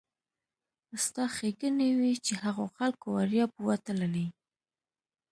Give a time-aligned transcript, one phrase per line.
[1.05, 4.27] ستا ښېګڼې وي چې هغو خلکو وړیا بوتللې.